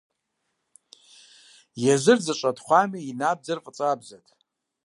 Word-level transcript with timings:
Езыр 1.93 2.19
зэщӀэтхъуами, 2.25 2.99
и 3.09 3.11
набдзэр 3.19 3.59
фӀыцӀабзэт. 3.63 4.25